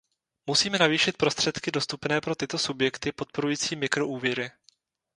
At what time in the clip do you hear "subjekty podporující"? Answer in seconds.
2.57-3.75